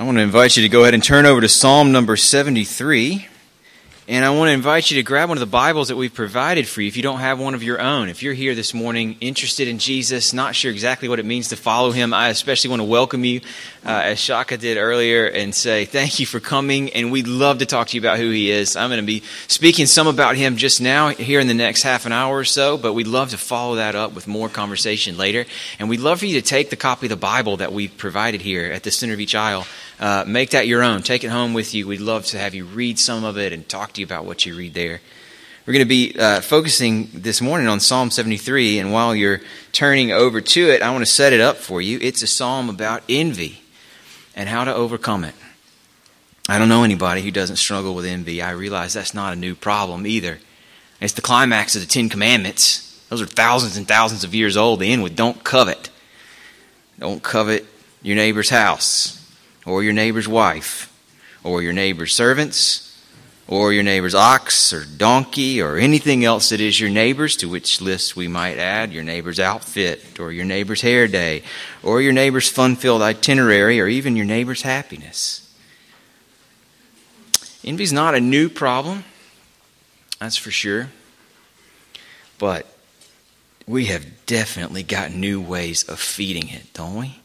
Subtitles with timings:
[0.00, 3.28] I want to invite you to go ahead and turn over to Psalm number 73.
[4.08, 6.66] And I want to invite you to grab one of the Bibles that we've provided
[6.66, 8.08] for you if you don't have one of your own.
[8.08, 11.56] If you're here this morning interested in Jesus, not sure exactly what it means to
[11.56, 13.42] follow him, I especially want to welcome you,
[13.84, 16.90] uh, as Shaka did earlier, and say thank you for coming.
[16.94, 18.76] And we'd love to talk to you about who he is.
[18.76, 22.06] I'm going to be speaking some about him just now here in the next half
[22.06, 25.44] an hour or so, but we'd love to follow that up with more conversation later.
[25.78, 28.40] And we'd love for you to take the copy of the Bible that we've provided
[28.40, 29.66] here at the center of each aisle
[30.00, 31.02] uh, make that your own.
[31.02, 31.86] Take it home with you.
[31.86, 34.46] We'd love to have you read some of it and talk to you about what
[34.46, 35.02] you read there.
[35.66, 40.10] We're going to be uh, focusing this morning on Psalm 73, and while you're turning
[40.10, 41.98] over to it, I want to set it up for you.
[42.00, 43.60] It's a psalm about envy
[44.34, 45.34] and how to overcome it.
[46.48, 48.40] I don't know anybody who doesn't struggle with envy.
[48.40, 50.38] I realize that's not a new problem either.
[51.00, 53.04] It's the climax of the Ten Commandments.
[53.10, 54.80] Those are thousands and thousands of years old.
[54.80, 55.90] They end with don't covet.
[56.98, 57.66] Don't covet
[58.02, 59.19] your neighbor's house
[59.66, 60.92] or your neighbor's wife,
[61.42, 62.86] or your neighbor's servants,
[63.48, 67.80] or your neighbor's ox or donkey, or anything else that is your neighbor's, to which
[67.80, 71.42] list we might add your neighbor's outfit, or your neighbor's hair day,
[71.82, 75.52] or your neighbor's fun filled itinerary, or even your neighbor's happiness.
[77.64, 79.04] Envy is not a new problem,
[80.18, 80.88] that's for sure.
[82.38, 82.66] But
[83.66, 87.20] we have definitely got new ways of feeding it, don't we?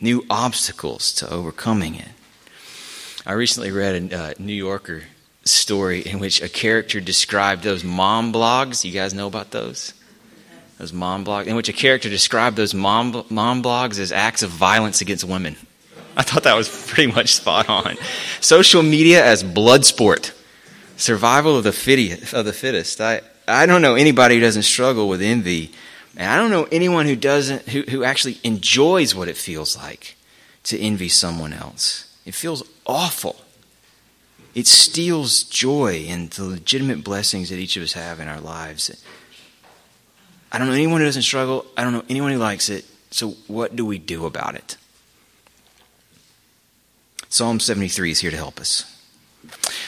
[0.00, 2.08] New obstacles to overcoming it.
[3.24, 5.02] I recently read a uh, New Yorker
[5.44, 8.84] story in which a character described those mom blogs.
[8.84, 9.94] You guys know about those?
[10.78, 14.50] Those mom blogs, in which a character described those mom, mom blogs as acts of
[14.50, 15.56] violence against women.
[16.16, 17.96] I thought that was pretty much spot on.
[18.40, 20.32] Social media as blood sport,
[20.96, 23.00] survival of the fittest.
[23.00, 25.72] I, I don't know anybody who doesn't struggle with envy
[26.16, 30.16] and I don't know anyone who doesn't, who, who actually enjoys what it feels like
[30.64, 32.16] to envy someone else.
[32.24, 33.36] It feels awful.
[34.54, 38.90] It steals joy and the legitimate blessings that each of us have in our lives.
[40.50, 41.66] I don't know anyone who doesn't struggle.
[41.76, 42.86] I don't know anyone who likes it.
[43.10, 44.76] So, what do we do about it?
[47.28, 48.92] Psalm 73 is here to help us.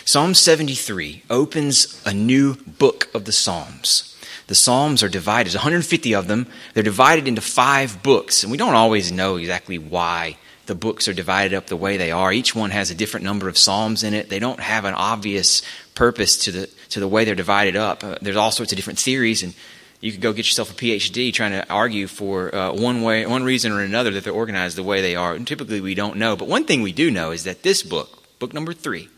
[0.05, 4.18] Psalm 73 opens a new book of the Psalms.
[4.49, 6.47] The Psalms are divided, 150 of them.
[6.73, 11.13] They're divided into five books, and we don't always know exactly why the books are
[11.13, 12.33] divided up the way they are.
[12.33, 14.31] Each one has a different number of psalms in it.
[14.31, 15.63] They don't have an obvious
[15.95, 18.03] purpose to the to the way they're divided up.
[18.03, 19.55] Uh, there's all sorts of different theories, and
[20.01, 23.45] you could go get yourself a PhD trying to argue for uh, one way, one
[23.45, 25.35] reason or another that they're organized the way they are.
[25.35, 26.37] And typically, we don't know.
[26.37, 29.11] But one thing we do know is that this book, book number three,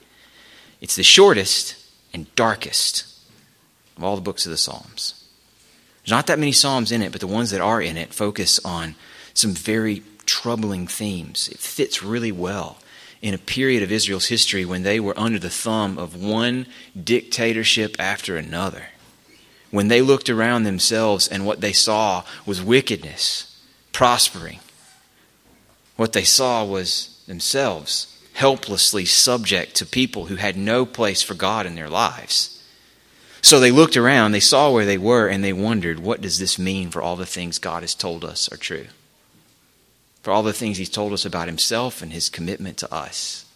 [0.81, 1.77] it's the shortest
[2.12, 3.07] and darkest
[3.97, 5.19] of all the books of the Psalms.
[6.03, 8.59] There's not that many Psalms in it, but the ones that are in it focus
[8.65, 8.94] on
[9.34, 11.49] some very troubling themes.
[11.49, 12.78] It fits really well
[13.22, 16.66] in a period of Israel's history when they were under the thumb of one
[17.03, 18.87] dictatorship after another.
[19.71, 23.47] When they looked around themselves and what they saw was wickedness
[23.93, 24.61] prospering.
[25.97, 31.67] What they saw was themselves helplessly subject to people who had no place for God
[31.67, 32.59] in their lives.
[33.43, 36.59] So they looked around, they saw where they were, and they wondered, what does this
[36.59, 38.87] mean for all the things God has told us are true?
[40.23, 43.47] For all the things He's told us about Himself and His commitment to us.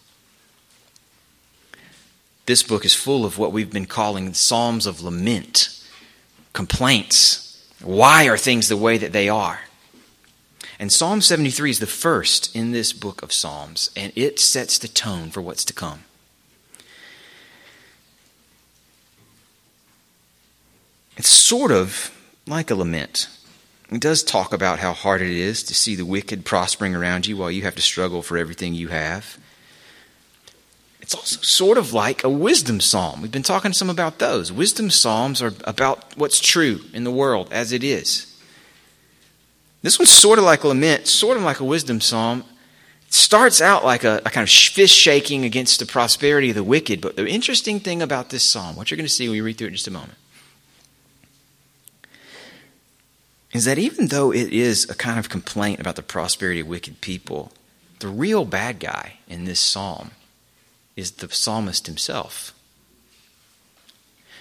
[2.45, 5.69] This book is full of what we've been calling Psalms of Lament,
[6.53, 7.67] complaints.
[7.83, 9.61] Why are things the way that they are?
[10.79, 14.87] And Psalm 73 is the first in this book of Psalms, and it sets the
[14.87, 16.04] tone for what's to come.
[21.17, 22.11] It's sort of
[22.47, 23.29] like a lament.
[23.91, 27.37] It does talk about how hard it is to see the wicked prospering around you
[27.37, 29.37] while you have to struggle for everything you have.
[31.01, 33.21] It's also sort of like a wisdom psalm.
[33.21, 34.51] We've been talking some about those.
[34.51, 38.35] Wisdom psalms are about what's true in the world as it is.
[39.83, 42.43] This one's sort of like a lament, sort of like a wisdom psalm.
[43.05, 46.63] It starts out like a, a kind of fist shaking against the prosperity of the
[46.63, 49.41] wicked, but the interesting thing about this psalm, what you're going to see when we
[49.41, 50.17] read through it in just a moment,
[53.55, 56.99] is that even though it is a kind of complaint about the prosperity of wicked
[56.99, 57.53] people,
[57.99, 60.11] the real bad guy in this psalm
[60.97, 62.53] is the psalmist himself.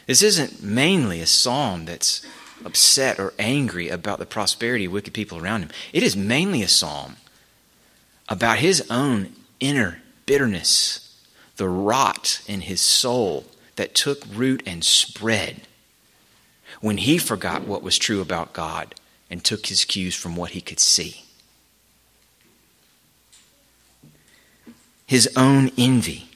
[0.09, 2.27] This isn't mainly a psalm that's
[2.65, 5.71] upset or angry about the prosperity of wicked people around him.
[5.93, 7.17] It is mainly a psalm
[8.29, 9.29] about his own
[9.61, 11.25] inner bitterness,
[11.55, 13.45] the rot in his soul
[13.77, 15.63] that took root and spread
[16.81, 18.95] when he forgot what was true about God
[19.35, 21.25] and took his cues from what he could see.
[25.07, 26.29] his own envy,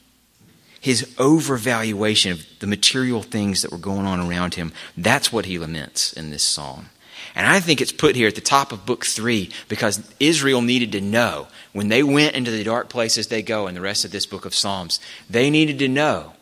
[0.81, 4.73] his overvaluation of the material things that were going on around him.
[4.97, 6.91] That's what he laments in this psalm.
[7.35, 10.93] And I think it's put here at the top of book three because Israel needed
[10.93, 14.11] to know when they went into the dark places they go in the rest of
[14.11, 14.99] this book of Psalms,
[15.29, 16.33] they needed to know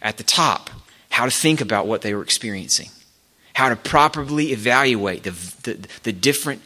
[0.00, 0.70] at the top
[1.10, 2.90] how to think about what they were experiencing,
[3.58, 5.32] how to properly evaluate the,
[5.64, 6.62] the, the different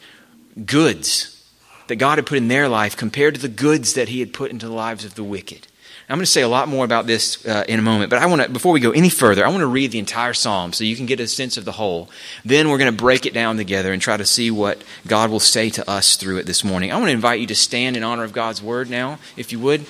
[0.63, 1.43] goods
[1.87, 4.51] that God had put in their life compared to the goods that He had put
[4.51, 5.65] into the lives of the wicked.
[6.07, 8.27] I'm going to say a lot more about this uh, in a moment, but I
[8.27, 10.83] want to, before we go any further, I want to read the entire psalm so
[10.83, 12.11] you can get a sense of the whole.
[12.45, 15.39] Then we're going to break it down together and try to see what God will
[15.39, 16.91] say to us through it this morning.
[16.91, 19.57] I want to invite you to stand in honor of God's word now, if you
[19.61, 19.81] would.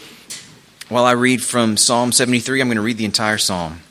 [0.88, 3.82] While I read from Psalm 73, I'm going to read the entire psalm.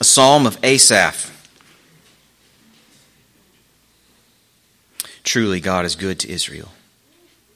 [0.00, 1.31] A psalm of Asaph.
[5.32, 6.72] Truly, God is good to Israel,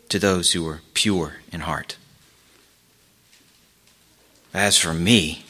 [0.08, 1.98] to those who are pure in heart.
[4.54, 5.44] As for me,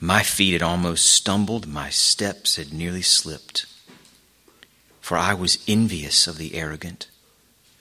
[0.00, 3.66] my feet had almost stumbled, my steps had nearly slipped.
[5.00, 7.06] For I was envious of the arrogant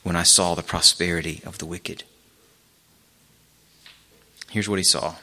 [0.03, 2.03] when I saw the prosperity of the wicked.
[4.51, 5.15] Here's what he saw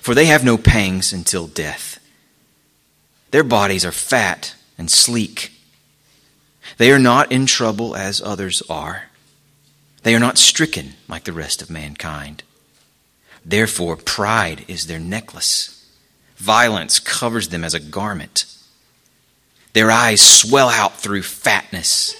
[0.00, 1.98] For they have no pangs until death.
[3.32, 5.50] Their bodies are fat and sleek.
[6.82, 9.04] They are not in trouble as others are.
[10.02, 12.42] They are not stricken like the rest of mankind.
[13.44, 15.88] Therefore, pride is their necklace.
[16.38, 18.46] Violence covers them as a garment.
[19.74, 22.16] Their eyes swell out through fatness.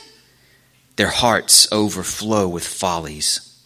[0.94, 3.60] Their hearts overflow with follies.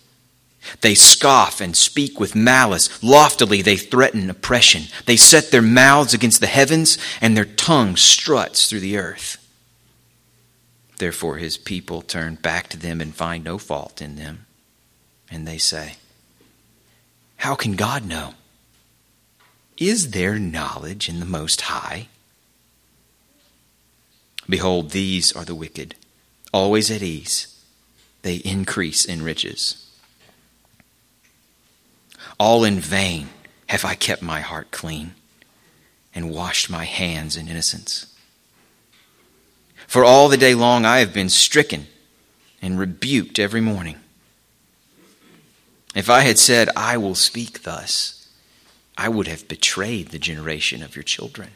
[0.81, 3.02] They scoff and speak with malice.
[3.02, 4.84] Loftily they threaten oppression.
[5.04, 9.42] They set their mouths against the heavens, and their tongue struts through the earth.
[10.98, 14.46] Therefore his people turn back to them and find no fault in them.
[15.31, 15.96] And they say,
[17.38, 18.34] how can God know?
[19.76, 22.08] Is there knowledge in the Most High?
[24.48, 25.94] Behold, these are the wicked,
[26.52, 27.62] always at ease.
[28.22, 29.87] They increase in riches.
[32.38, 33.28] All in vain
[33.66, 35.14] have I kept my heart clean
[36.14, 38.15] and washed my hands in innocence.
[39.86, 41.86] For all the day long I have been stricken
[42.60, 43.96] and rebuked every morning.
[45.94, 48.28] If I had said, I will speak thus,
[48.98, 51.50] I would have betrayed the generation of your children.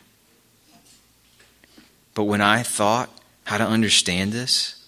[2.15, 3.11] But when I thought
[3.45, 4.85] how to understand this,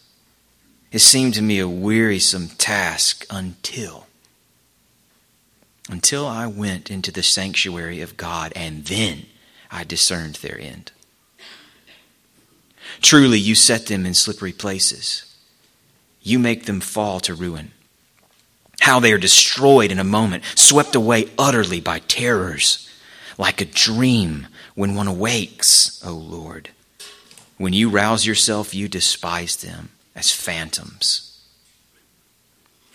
[0.90, 4.06] it seemed to me a wearisome task until
[5.88, 9.26] until I went into the sanctuary of God and then
[9.70, 10.92] I discerned their end.
[13.02, 15.24] Truly, you set them in slippery places.
[16.22, 17.72] You make them fall to ruin
[18.82, 22.90] how they are destroyed in a moment, swept away utterly by terrors,
[23.38, 26.70] like a dream when one awakes, O Lord.
[27.58, 31.40] When you rouse yourself, you despise them as phantoms.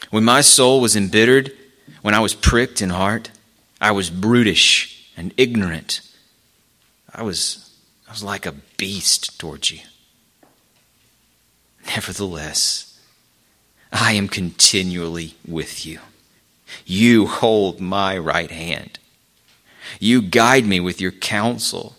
[0.10, 1.53] When my soul was embittered,
[2.01, 3.31] when I was pricked in heart,
[3.80, 6.01] I was brutish and ignorant.
[7.13, 7.74] I was,
[8.10, 9.80] I was like a beast towards you.
[11.88, 13.00] Nevertheless,
[13.92, 16.00] I am continually with you.
[16.86, 19.00] You hold my right hand.
[20.00, 21.96] You guide me with your counsel,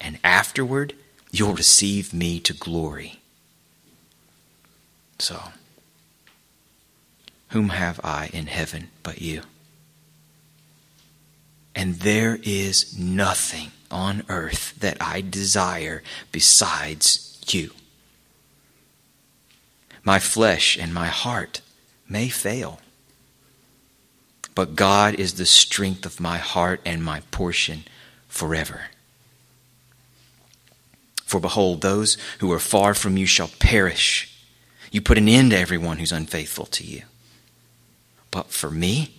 [0.00, 0.94] and afterward
[1.30, 3.20] you'll receive me to glory.
[5.18, 5.40] So,
[7.48, 9.42] whom have I in heaven but you?
[11.74, 16.02] And there is nothing on earth that I desire
[16.32, 17.70] besides you.
[20.08, 21.60] My flesh and my heart
[22.08, 22.80] may fail.
[24.54, 27.84] But God is the strength of my heart and my portion
[28.26, 28.86] forever.
[31.26, 34.34] For behold, those who are far from you shall perish.
[34.90, 37.02] You put an end to everyone who's unfaithful to you.
[38.30, 39.14] But for me,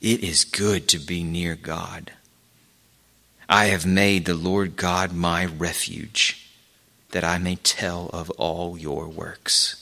[0.00, 2.12] it is good to be near God.
[3.46, 6.50] I have made the Lord God my refuge,
[7.10, 9.80] that I may tell of all your works.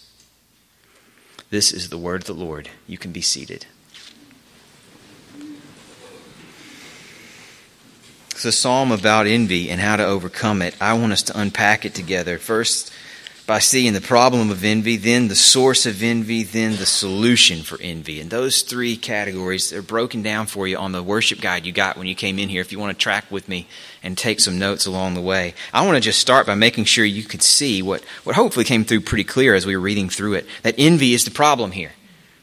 [1.50, 2.71] This is the word of the Lord.
[2.87, 3.66] You can be seated.
[8.30, 10.75] It's a psalm about envy and how to overcome it.
[10.80, 12.38] I want us to unpack it together.
[12.38, 12.90] First,
[13.50, 17.80] by seeing the problem of envy, then the source of envy, then the solution for
[17.83, 18.21] envy.
[18.21, 21.97] And those three categories are broken down for you on the worship guide you got
[21.97, 22.61] when you came in here.
[22.61, 23.66] If you want to track with me
[24.04, 27.04] and take some notes along the way, I want to just start by making sure
[27.04, 30.35] you could see what, what hopefully came through pretty clear as we were reading through
[30.35, 31.90] it that envy is the problem here.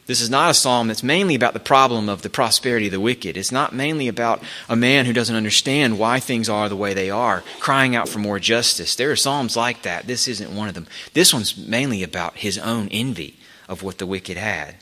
[0.08, 3.00] This is not a psalm that's mainly about the problem of the prosperity of the
[3.00, 3.36] wicked.
[3.36, 7.10] It's not mainly about a man who doesn't understand why things are the way they
[7.10, 8.96] are, crying out for more justice.
[8.96, 10.08] There are psalms like that.
[10.08, 10.88] This isn't one of them.
[11.14, 13.38] This one's mainly about his own envy
[13.68, 14.76] of what the wicked had.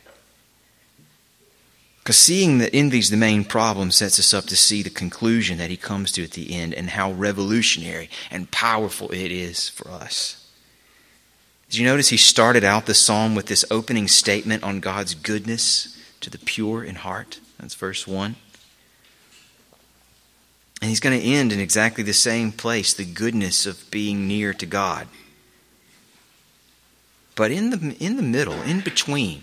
[2.04, 5.72] Because seeing that envy's the main problem sets us up to see the conclusion that
[5.72, 10.45] he comes to at the end and how revolutionary and powerful it is for us.
[11.76, 16.02] Did you notice he started out the psalm with this opening statement on God's goodness
[16.22, 17.42] to the pure in heart?
[17.60, 18.38] That's verse 1.
[20.82, 24.54] And he's going to end in exactly the same place the goodness of being near
[24.54, 25.10] to God.
[27.36, 29.42] But in the, in the middle, in between,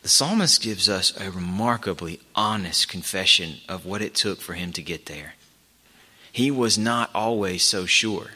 [0.00, 4.80] the psalmist gives us a remarkably honest confession of what it took for him to
[4.80, 5.34] get there.
[6.32, 8.30] He was not always so sure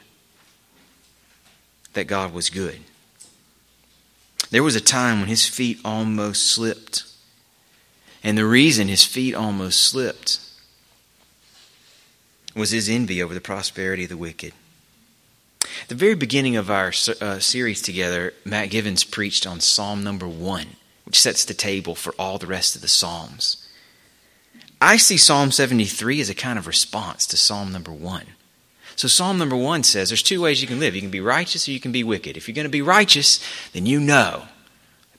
[1.95, 2.81] that God was good.
[4.51, 7.05] There was a time when his feet almost slipped.
[8.23, 10.41] And the reason his feet almost slipped
[12.55, 14.53] was his envy over the prosperity of the wicked.
[15.83, 20.29] At the very beginning of our uh, series together, Matt Givens preached on Psalm number
[20.29, 23.69] one, which sets the table for all the rest of the Psalms.
[24.81, 28.27] I see Psalm 73 as a kind of response to Psalm number one.
[28.97, 30.95] So Psalm number one says there's two ways you can live.
[30.95, 32.37] You can be righteous or you can be wicked.
[32.37, 34.45] If you're going to be righteous, then you know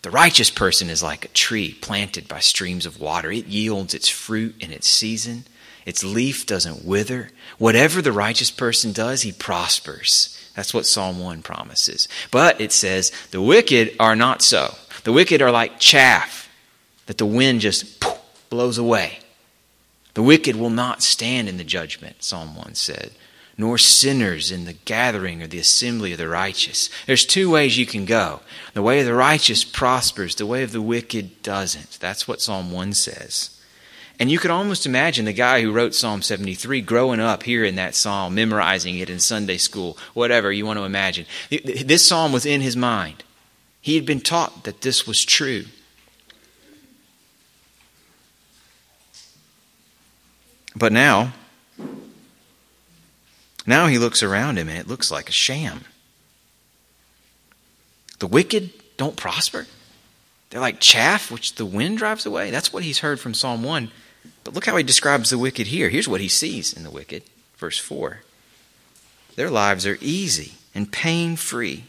[0.02, 3.32] the righteous person is like a tree planted by streams of water.
[3.32, 5.46] It yields its fruit in its season.
[5.86, 7.32] Its leaf doesn't wither.
[7.58, 10.32] Whatever the righteous person does, he prospers.
[10.56, 12.08] That's what Psalm 1 promises.
[12.32, 14.76] But it says the wicked are not so.
[15.04, 16.50] The wicked are like chaff
[17.08, 18.04] that the wind just
[18.50, 19.20] blows away.
[20.14, 23.12] The wicked will not stand in the judgment, Psalm 1 said
[23.58, 26.90] nor sinners in the gathering or the assembly of the righteous.
[27.06, 28.42] There's two ways you can go.
[28.74, 31.98] The way of the righteous prospers, the way of the wicked doesn't.
[32.00, 33.52] That's what Psalm 1 says.
[34.20, 37.76] And you could almost imagine the guy who wrote Psalm 73 growing up here in
[37.76, 41.26] that psalm, memorizing it in Sunday school, whatever you want to imagine.
[41.50, 43.24] This psalm was in his mind.
[43.82, 45.66] He had been taught that this was true.
[50.76, 51.34] But now,
[53.66, 55.86] now he looks around him and it looks like a sham.
[58.20, 59.68] The wicked don't prosper.
[60.50, 62.52] They're like chaff which the wind drives away.
[62.52, 63.92] That's what he's heard from Psalm 1.
[64.44, 65.90] But look how he describes the wicked here.
[65.90, 67.24] Here's what he sees in the wicked.
[67.58, 68.22] Verse 4
[69.36, 71.86] Their lives are easy and pain free.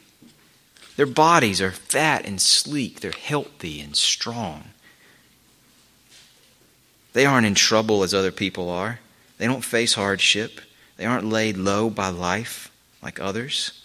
[0.97, 3.01] Their bodies are fat and sleek.
[3.01, 4.71] They're healthy and strong.
[7.13, 9.01] They aren't in trouble as other people are.
[9.39, 10.61] They don't face hardship.
[10.97, 12.71] They aren't laid low by life
[13.03, 13.83] like others.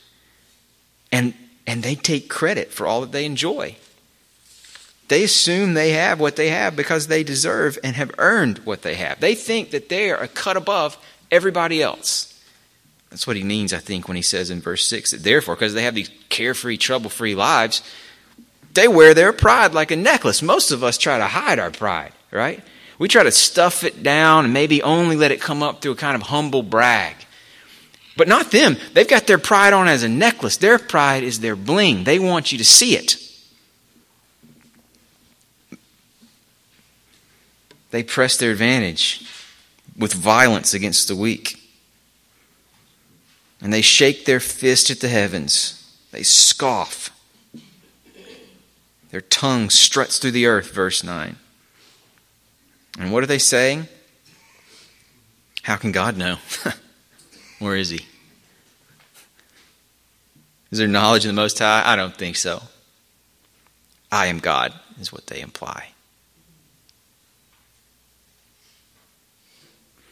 [1.11, 1.33] And,
[1.67, 3.75] and they take credit for all that they enjoy.
[5.09, 8.95] They assume they have what they have because they deserve and have earned what they
[8.95, 9.19] have.
[9.19, 10.97] They think that they are a cut above
[11.29, 12.27] everybody else.
[13.09, 15.73] That's what he means, I think, when he says in verse 6 that therefore, because
[15.73, 17.83] they have these carefree, trouble free lives,
[18.73, 20.41] they wear their pride like a necklace.
[20.41, 22.63] Most of us try to hide our pride, right?
[23.01, 25.95] We try to stuff it down and maybe only let it come up through a
[25.95, 27.15] kind of humble brag.
[28.15, 28.77] But not them.
[28.93, 30.57] They've got their pride on as a necklace.
[30.57, 32.03] Their pride is their bling.
[32.03, 33.17] They want you to see it.
[37.89, 39.27] They press their advantage
[39.97, 41.59] with violence against the weak.
[43.61, 45.91] And they shake their fist at the heavens.
[46.11, 47.09] They scoff.
[49.09, 51.37] Their tongue struts through the earth, verse 9.
[52.99, 53.87] And what are they saying?
[55.63, 56.37] How can God know?
[57.59, 58.05] Where is He?
[60.71, 61.83] Is there knowledge in the Most High?
[61.85, 62.63] I don't think so.
[64.11, 65.89] I am God, is what they imply.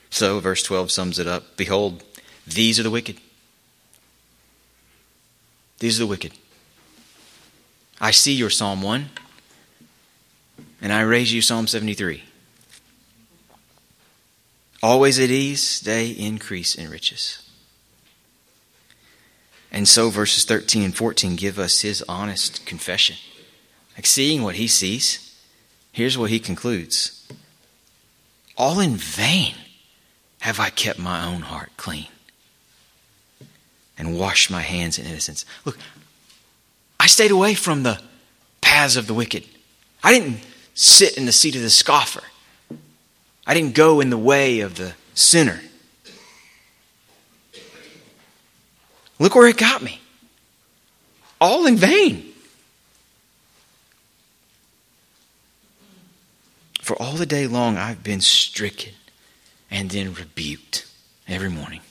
[0.10, 2.04] So, verse 12 sums it up Behold,
[2.46, 3.18] these are the wicked.
[5.80, 6.34] These are the wicked.
[8.02, 9.10] I see your Psalm 1,
[10.82, 12.24] and I raise you Psalm 73.
[14.82, 17.50] Always at ease, they increase in riches.
[19.72, 23.18] And so verses 13 and 14 give us his honest confession.
[23.96, 25.38] Like seeing what he sees,
[25.92, 27.28] here's what he concludes
[28.58, 29.56] All in vain
[30.42, 32.08] have I kept my own heart clean
[33.98, 35.46] and washed my hands in innocence.
[35.66, 35.78] Look,
[37.00, 38.02] I stayed away from the
[38.62, 39.44] paths of the wicked.
[40.02, 40.40] I didn't
[40.74, 42.24] sit in the seat of the scoffer.
[43.50, 45.60] I didn't go in the way of the sinner.
[49.18, 50.00] Look where it got me.
[51.42, 52.32] All in vain.
[56.80, 58.94] For all the day long I've been stricken
[59.72, 60.86] and then rebuked
[61.28, 61.82] every morning.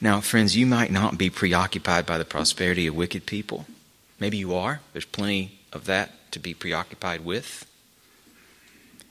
[0.00, 3.66] Now, friends, you might not be preoccupied by the prosperity of wicked people.
[4.18, 4.80] Maybe you are.
[4.94, 7.66] There's plenty of that to be preoccupied with.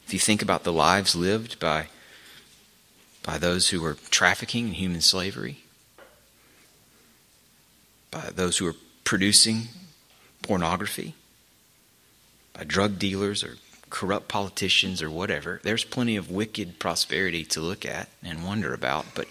[0.09, 1.85] If you think about the lives lived by,
[3.21, 5.59] by those who are trafficking in human slavery,
[8.09, 9.67] by those who are producing
[10.41, 11.13] pornography,
[12.53, 13.57] by drug dealers or
[13.91, 19.05] corrupt politicians or whatever, there's plenty of wicked prosperity to look at and wonder about.
[19.13, 19.27] But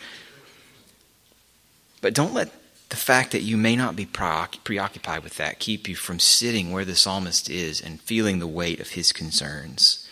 [2.01, 2.53] but don't let
[2.91, 6.85] the fact that you may not be preoccupied with that keep you from sitting where
[6.85, 10.08] the psalmist is and feeling the weight of his concerns.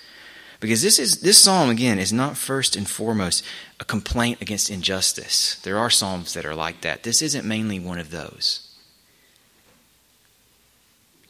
[0.60, 3.44] Because this is this psalm again is not first and foremost
[3.78, 5.56] a complaint against injustice.
[5.56, 7.02] There are psalms that are like that.
[7.02, 8.62] This isn't mainly one of those.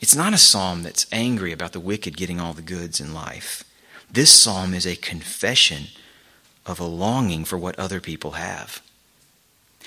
[0.01, 3.65] It's not a psalm that's angry about the wicked getting all the goods in life.
[4.11, 5.87] This psalm is a confession
[6.65, 8.83] of a longing for what other people have.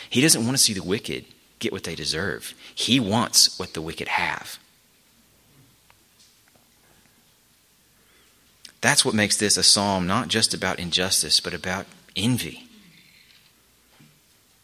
[0.10, 1.25] He doesn't want to see the wicked
[1.60, 4.60] get what they deserve, he wants what the wicked have.
[8.82, 12.68] That's what makes this a psalm not just about injustice, but about envy.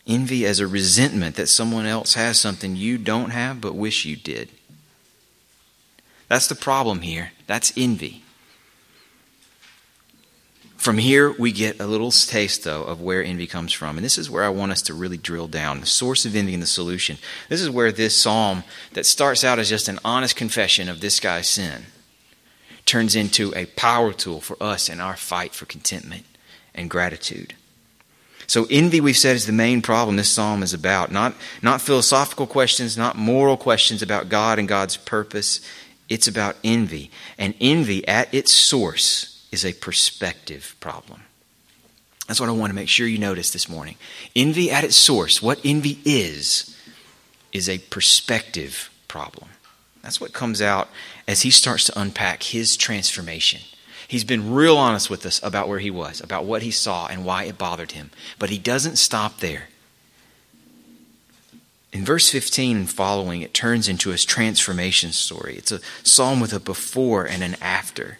[0.07, 4.15] Envy as a resentment that someone else has something you don't have but wish you
[4.15, 4.49] did.
[6.27, 7.31] That's the problem here.
[7.47, 8.23] That's envy.
[10.77, 13.97] From here, we get a little taste, though, of where envy comes from.
[13.97, 16.53] And this is where I want us to really drill down the source of envy
[16.53, 17.17] and the solution.
[17.49, 21.19] This is where this psalm, that starts out as just an honest confession of this
[21.19, 21.85] guy's sin,
[22.85, 26.25] turns into a power tool for us in our fight for contentment
[26.73, 27.55] and gratitude.
[28.47, 31.11] So, envy, we've said, is the main problem this psalm is about.
[31.11, 35.61] Not, not philosophical questions, not moral questions about God and God's purpose.
[36.09, 37.09] It's about envy.
[37.39, 41.21] And envy, at its source, is a perspective problem.
[42.27, 43.95] That's what I want to make sure you notice this morning.
[44.35, 46.75] Envy at its source, what envy is,
[47.51, 49.49] is a perspective problem.
[50.05, 50.89] That's what comes out
[51.27, 53.61] as he starts to unpack his transformation.
[54.07, 57.25] He's been real honest with us about where he was, about what he saw, and
[57.25, 58.11] why it bothered him.
[58.37, 59.69] But he doesn't stop there.
[61.91, 65.55] In verse 15 and following, it turns into his transformation story.
[65.55, 68.19] It's a psalm with a before and an after.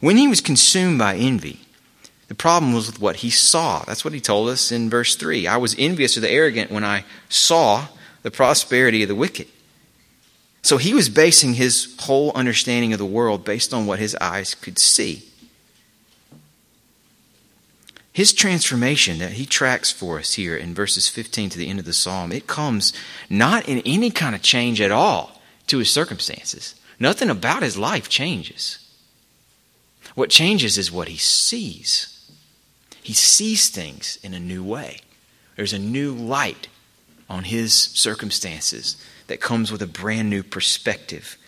[0.00, 1.60] When he was consumed by envy,
[2.26, 3.84] the problem was with what he saw.
[3.84, 5.46] That's what he told us in verse 3.
[5.46, 7.86] I was envious of the arrogant when I saw
[8.22, 9.46] the prosperity of the wicked.
[10.62, 14.54] So he was basing his whole understanding of the world based on what his eyes
[14.54, 15.24] could see.
[18.12, 21.84] His transformation that he tracks for us here in verses 15 to the end of
[21.84, 22.92] the psalm, it comes
[23.30, 26.74] not in any kind of change at all to his circumstances.
[26.98, 28.84] Nothing about his life changes.
[30.16, 32.28] What changes is what he sees.
[33.02, 34.98] He sees things in a new way.
[35.54, 36.66] There's a new light
[37.30, 38.96] on his circumstances
[39.28, 41.38] that comes with a brand new perspective.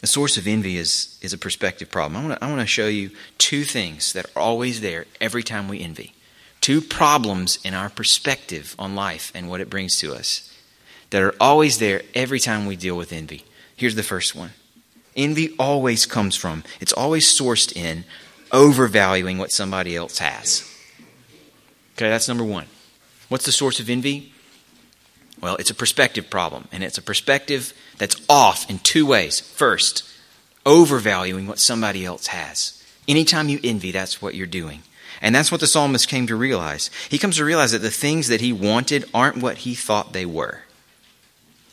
[0.00, 2.16] The source of envy is, is a perspective problem.
[2.16, 5.44] I want, to, I want to show you two things that are always there every
[5.44, 6.14] time we envy.
[6.60, 10.52] Two problems in our perspective on life and what it brings to us
[11.10, 13.44] that are always there every time we deal with envy.
[13.76, 14.50] Here's the first one
[15.14, 18.04] Envy always comes from, it's always sourced in
[18.50, 20.68] overvaluing what somebody else has.
[21.96, 22.66] Okay, that's number one.
[23.28, 24.31] What's the source of envy?
[25.42, 29.40] Well, it's a perspective problem, and it's a perspective that's off in two ways.
[29.40, 30.04] First,
[30.64, 32.82] overvaluing what somebody else has.
[33.08, 34.82] Anytime you envy, that's what you're doing.
[35.20, 36.90] And that's what the psalmist came to realize.
[37.10, 40.26] He comes to realize that the things that he wanted aren't what he thought they
[40.26, 40.62] were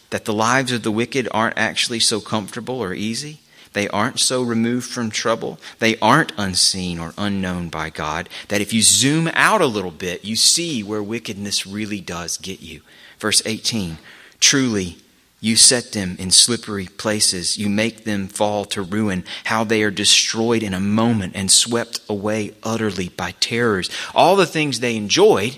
[0.10, 3.39] that the lives of the wicked aren't actually so comfortable or easy.
[3.73, 5.60] They aren't so removed from trouble.
[5.77, 8.27] They aren't unseen or unknown by God.
[8.47, 12.62] That if you zoom out a little bit, you see where wickedness really does get
[12.62, 12.82] you.
[13.19, 13.97] Verse 18
[14.39, 14.97] Truly,
[15.41, 17.58] you set them in slippery places.
[17.58, 19.23] You make them fall to ruin.
[19.45, 23.89] How they are destroyed in a moment and swept away utterly by terrors.
[24.13, 25.58] All the things they enjoyed,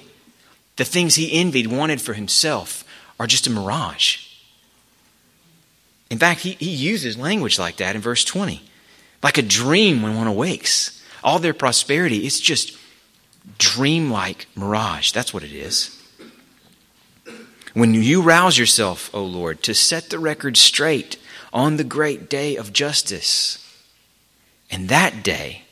[0.76, 2.84] the things he envied, wanted for himself,
[3.20, 4.28] are just a mirage.
[6.10, 8.62] In fact, he, he uses language like that in verse 20.
[9.24, 11.02] Like a dream when one awakes.
[11.24, 12.78] All their prosperity is just
[13.58, 15.12] dreamlike mirage.
[15.12, 16.01] That's what it is.
[17.74, 21.18] When you rouse yourself, O Lord, to set the record straight
[21.54, 23.58] on the great day of justice,
[24.70, 25.64] and that day,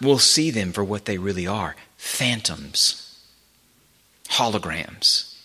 [0.00, 3.22] we'll see them for what they really are phantoms,
[4.30, 5.36] holograms,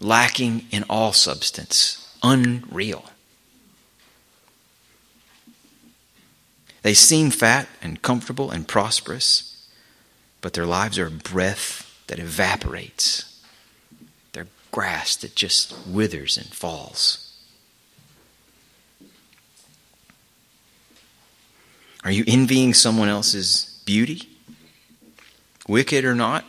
[0.00, 3.04] lacking in all substance unreal.
[6.82, 9.68] They seem fat and comfortable and prosperous,
[10.40, 13.29] but their lives are a breath that evaporates.
[14.70, 17.26] Grass that just withers and falls.
[22.04, 24.28] Are you envying someone else's beauty?
[25.68, 26.44] Wicked or not?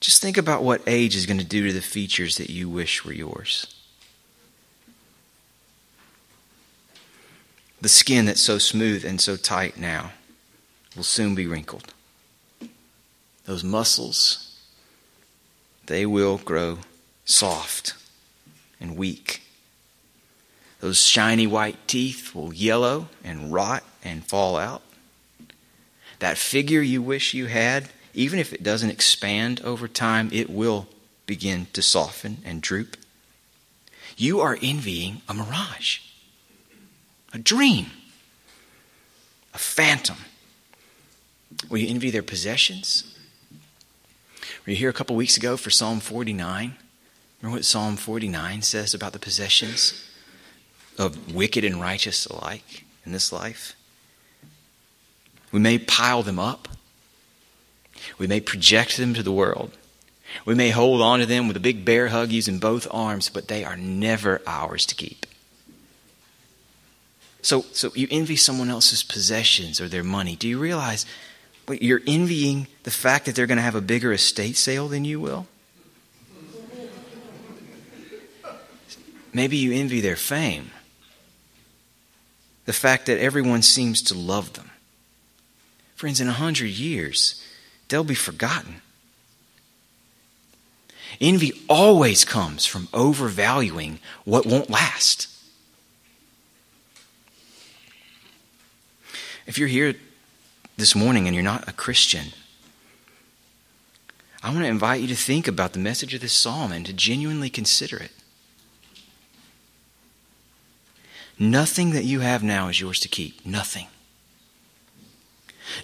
[0.00, 3.04] Just think about what age is going to do to the features that you wish
[3.04, 3.74] were yours.
[7.80, 10.12] The skin that's so smooth and so tight now
[10.96, 11.92] will soon be wrinkled.
[13.44, 14.51] Those muscles,
[15.86, 16.78] they will grow
[17.24, 17.94] soft
[18.80, 19.42] and weak.
[20.80, 24.82] Those shiny white teeth will yellow and rot and fall out.
[26.18, 30.88] That figure you wish you had, even if it doesn't expand over time, it will
[31.26, 32.96] begin to soften and droop.
[34.16, 36.00] You are envying a mirage
[37.32, 37.86] a dream,
[39.54, 40.16] a phantom.
[41.68, 43.11] Will you envy their possessions?
[44.64, 46.76] Were you here a couple weeks ago for Psalm 49?
[47.40, 50.08] Remember what Psalm 49 says about the possessions
[50.96, 53.74] of wicked and righteous alike in this life?
[55.50, 56.68] We may pile them up.
[58.18, 59.76] We may project them to the world.
[60.44, 63.48] We may hold on to them with a big bear hug using both arms, but
[63.48, 65.26] they are never ours to keep.
[67.42, 70.36] So, so you envy someone else's possessions or their money.
[70.36, 71.04] Do you realize
[71.68, 75.20] you're envying the fact that they're going to have a bigger estate sale than you
[75.20, 75.46] will?
[79.32, 80.70] Maybe you envy their fame.
[82.66, 84.70] The fact that everyone seems to love them.
[85.94, 87.42] Friends, in a hundred years,
[87.88, 88.82] they'll be forgotten.
[91.20, 95.28] Envy always comes from overvaluing what won't last.
[99.46, 99.94] If you're here
[100.76, 102.32] this morning and you're not a Christian,
[104.42, 106.92] I want to invite you to think about the message of this psalm and to
[106.92, 108.10] genuinely consider it.
[111.38, 113.44] Nothing that you have now is yours to keep.
[113.46, 113.86] Nothing.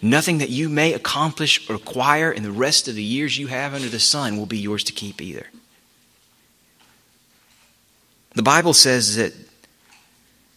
[0.02, 3.74] Nothing that you may accomplish or acquire in the rest of the years you have
[3.74, 5.46] under the sun will be yours to keep either.
[8.34, 9.32] The Bible says that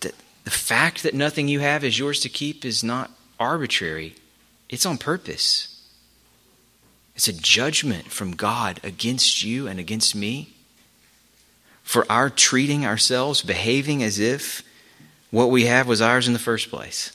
[0.02, 0.14] that
[0.44, 4.16] the fact that nothing you have is yours to keep is not arbitrary,
[4.72, 5.68] it's on purpose.
[7.16, 10.54] It's a judgment from God against you and against me
[11.84, 14.64] for our treating ourselves, behaving as if
[15.30, 17.12] what we have was ours in the first place.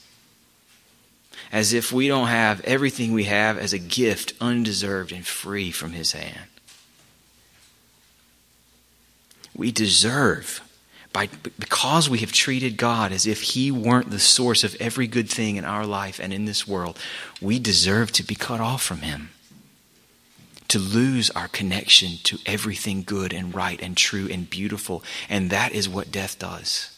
[1.51, 5.93] As if we don't have everything we have as a gift, undeserved and free from
[5.93, 6.51] His hand.
[9.55, 10.61] We deserve
[11.17, 15.31] by, because we have treated God as if He weren't the source of every good
[15.31, 16.99] thing in our life and in this world,
[17.41, 19.31] we deserve to be cut off from Him.
[20.69, 25.03] To lose our connection to everything good and right and true and beautiful.
[25.31, 26.91] And that is what death does.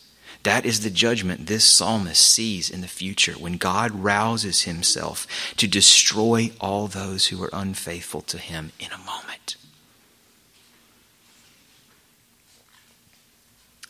[0.43, 5.29] That is the judgment this psalmist sees in the future when God rouses himself
[5.59, 9.57] to destroy all those who are unfaithful to him in a moment.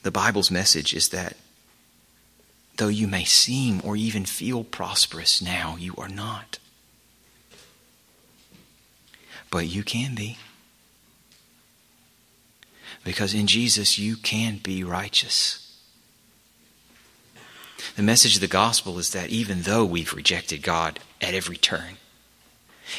[0.03, 1.37] The Bible's message is that
[2.77, 6.59] though you may seem or even feel prosperous now, you are not.
[9.51, 10.39] But you can be.
[13.05, 15.65] Because in Jesus, you can be righteous.
[17.97, 21.97] The message of the gospel is that even though we've rejected God at every turn,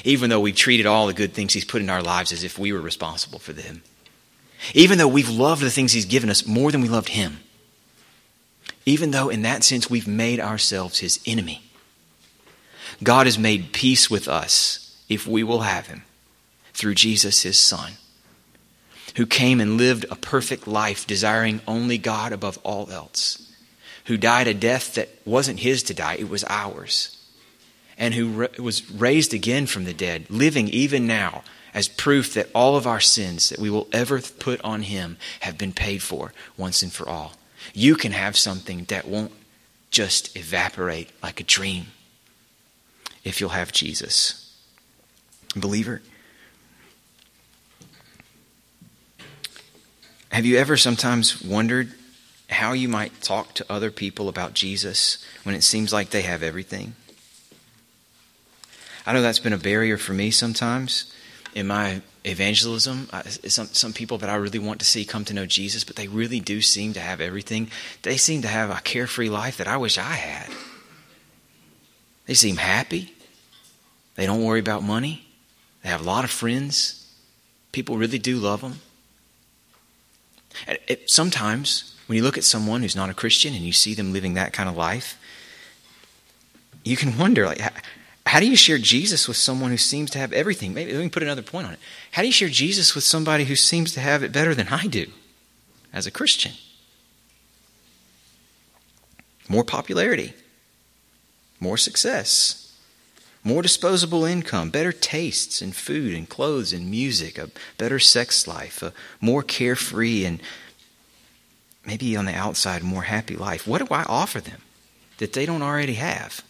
[0.03, 2.57] even though we've treated all the good things He's put in our lives as if
[2.59, 3.83] we were responsible for them,
[4.73, 7.39] even though we've loved the things He's given us more than we loved Him.
[8.85, 11.63] Even though, in that sense, we've made ourselves His enemy.
[13.01, 16.03] God has made peace with us if we will have Him
[16.73, 17.93] through Jesus, His Son,
[19.15, 23.51] who came and lived a perfect life, desiring only God above all else,
[24.05, 27.15] who died a death that wasn't His to die, it was ours,
[27.97, 32.75] and who was raised again from the dead, living even now as proof that all
[32.75, 36.81] of our sins that we will ever put on Him have been paid for once
[36.81, 37.33] and for all.
[37.73, 39.31] You can have something that won't
[39.91, 41.87] just evaporate like a dream
[43.23, 44.55] if you'll have Jesus.
[45.55, 46.01] Believer,
[50.31, 51.93] have you ever sometimes wondered
[52.49, 56.43] how you might talk to other people about Jesus when it seems like they have
[56.43, 56.95] everything?
[59.05, 61.11] I know that's been a barrier for me sometimes
[61.55, 65.33] in my evangelism, I, some some people that I really want to see come to
[65.33, 67.69] know Jesus, but they really do seem to have everything.
[68.03, 70.51] They seem to have a carefree life that I wish I had.
[72.25, 73.13] They seem happy.
[74.15, 75.25] They don't worry about money.
[75.81, 77.07] They have a lot of friends.
[77.71, 78.81] People really do love them.
[80.67, 84.11] It, sometimes, when you look at someone who's not a Christian and you see them
[84.11, 85.17] living that kind of life,
[86.83, 87.61] you can wonder, like,
[88.25, 90.73] how do you share Jesus with someone who seems to have everything?
[90.73, 91.79] Maybe let me put another point on it.
[92.11, 94.85] How do you share Jesus with somebody who seems to have it better than I
[94.85, 95.07] do
[95.91, 96.53] as a Christian?
[99.47, 100.33] More popularity,
[101.59, 102.77] more success,
[103.43, 108.83] more disposable income, better tastes in food and clothes and music, a better sex life,
[108.83, 110.39] a more carefree and
[111.85, 113.65] maybe on the outside more happy life.
[113.65, 114.61] What do I offer them
[115.17, 116.43] that they don't already have?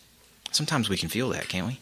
[0.51, 1.79] Sometimes we can feel that, can't we?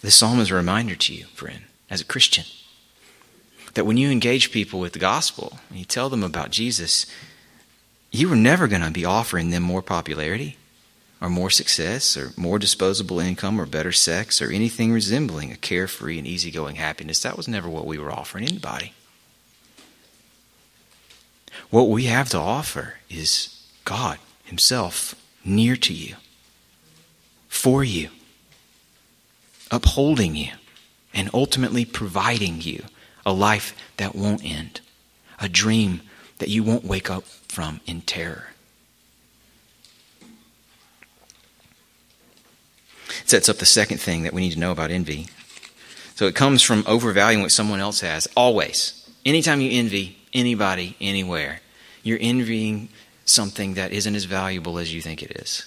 [0.00, 2.44] This psalm is a reminder to you, friend, as a Christian,
[3.74, 7.06] that when you engage people with the gospel and you tell them about Jesus,
[8.12, 10.56] you are never going to be offering them more popularity
[11.20, 16.18] or more success or more disposable income or better sex or anything resembling a carefree
[16.18, 17.20] and easygoing happiness.
[17.22, 18.92] That was never what we were offering anybody.
[21.70, 26.16] What we have to offer is God Himself near to you,
[27.48, 28.08] for you,
[29.70, 30.52] upholding you,
[31.12, 32.82] and ultimately providing you
[33.26, 34.80] a life that won't end,
[35.38, 36.00] a dream
[36.38, 38.48] that you won't wake up from in terror.
[43.20, 45.26] It sets up the second thing that we need to know about envy.
[46.14, 49.10] So it comes from overvaluing what someone else has, always.
[49.26, 51.60] Anytime you envy anybody, anywhere,
[52.02, 52.88] you're envying
[53.28, 55.66] something that isn't as valuable as you think it is.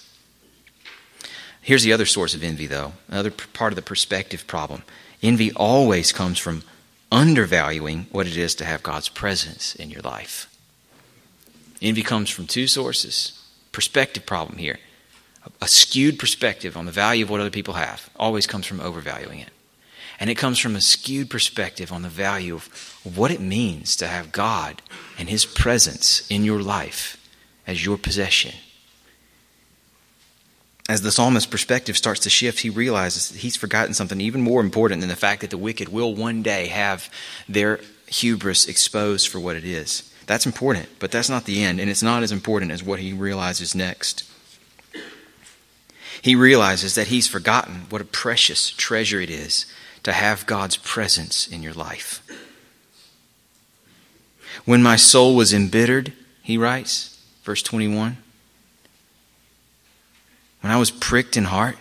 [1.60, 4.82] Here's the other source of envy, though, another part of the perspective problem.
[5.22, 6.64] Envy always comes from
[7.12, 10.48] undervaluing what it is to have God's presence in your life.
[11.80, 13.40] Envy comes from two sources.
[13.70, 14.78] Perspective problem here.
[15.60, 19.38] A skewed perspective on the value of what other people have always comes from overvaluing
[19.38, 19.50] it.
[20.18, 22.66] And it comes from a skewed perspective on the value of
[23.02, 24.82] what it means to have God
[25.18, 27.21] and His presence in your life
[27.66, 28.52] as your possession.
[30.88, 34.60] As the psalmist's perspective starts to shift, he realizes that he's forgotten something even more
[34.60, 37.08] important than the fact that the wicked will one day have
[37.48, 40.12] their hubris exposed for what it is.
[40.26, 43.12] That's important, but that's not the end, and it's not as important as what he
[43.12, 44.24] realizes next.
[46.20, 49.66] He realizes that he's forgotten what a precious treasure it is
[50.02, 52.22] to have God's presence in your life.
[54.64, 57.11] When my soul was embittered, he writes,
[57.42, 58.16] Verse 21.
[60.60, 61.76] When I was pricked in heart,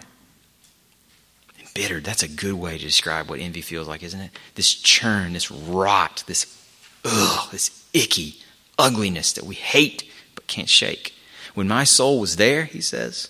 [1.60, 4.32] embittered, that's a good way to describe what envy feels like, isn't it?
[4.56, 6.58] This churn, this rot, this
[7.06, 8.38] ugh, this icky
[8.78, 11.14] ugliness that we hate but can't shake.
[11.54, 13.30] When my soul was there, he says,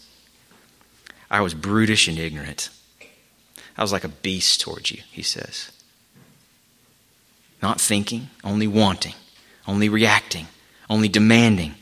[1.30, 2.70] I was brutish and ignorant.
[3.78, 5.72] I was like a beast towards you, he says.
[7.62, 9.15] Not thinking, only wanting,
[9.67, 10.48] only reacting,
[10.89, 11.76] only demanding,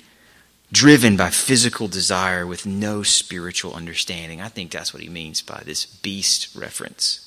[0.72, 4.42] driven by physical desire with no spiritual understanding.
[4.42, 7.26] I think that's what he means by this beast reference.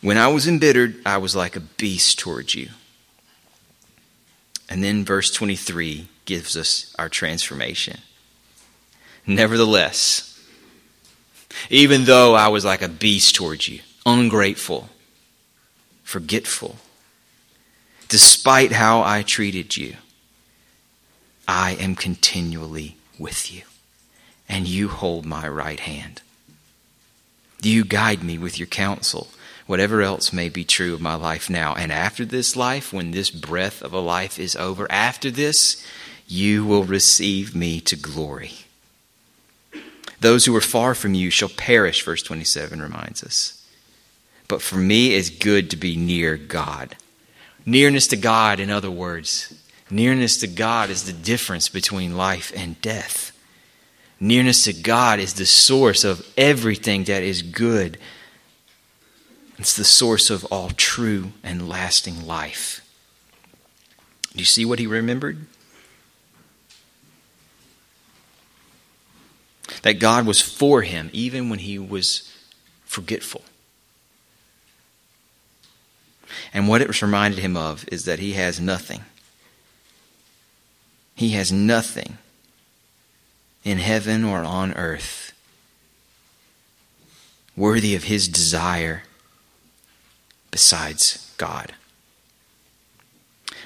[0.00, 2.68] When I was embittered, I was like a beast towards you.
[4.68, 8.00] And then verse 23 gives us our transformation.
[9.26, 10.30] Nevertheless,
[11.70, 14.88] even though I was like a beast towards you, ungrateful,
[16.02, 16.76] forgetful,
[18.08, 19.96] despite how I treated you,
[21.46, 23.62] I am continually with you,
[24.48, 26.22] and you hold my right hand.
[27.62, 29.28] You guide me with your counsel,
[29.66, 31.74] whatever else may be true of my life now.
[31.74, 35.84] And after this life, when this breath of a life is over, after this,
[36.26, 38.52] you will receive me to glory.
[40.20, 43.66] Those who are far from you shall perish, verse 27 reminds us.
[44.48, 46.96] But for me, it's good to be near God.
[47.66, 49.54] Nearness to God, in other words,
[49.90, 53.32] Nearness to God is the difference between life and death.
[54.18, 57.98] Nearness to God is the source of everything that is good.
[59.58, 62.80] It's the source of all true and lasting life.
[64.32, 65.46] Do you see what he remembered?
[69.82, 72.32] That God was for him even when he was
[72.84, 73.42] forgetful.
[76.52, 79.04] And what it reminded him of is that he has nothing
[81.14, 82.18] he has nothing
[83.62, 85.32] in heaven or on earth
[87.56, 89.04] worthy of his desire
[90.50, 91.72] besides God.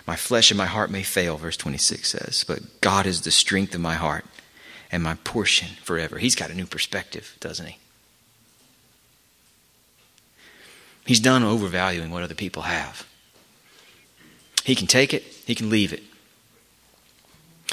[0.06, 3.74] My flesh and my heart may fail, verse 26 says, but God is the strength
[3.74, 4.24] of my heart
[4.90, 6.18] and my portion forever.
[6.18, 7.78] He's got a new perspective, doesn't he?
[11.04, 13.06] He's done overvaluing what other people have.
[14.64, 16.02] He can take it, he can leave it.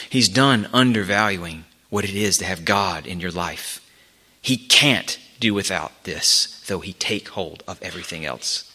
[0.10, 3.81] He's done undervaluing what it is to have God in your life.
[4.41, 8.71] He can't do without this, though he take hold of everything else.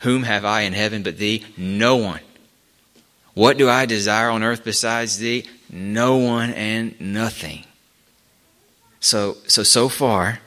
[0.00, 1.44] Whom have I in heaven but thee?
[1.56, 2.20] No one.
[3.34, 5.46] What do I desire on earth besides thee?
[5.70, 7.64] No one and nothing.
[9.00, 10.40] So, so, so far,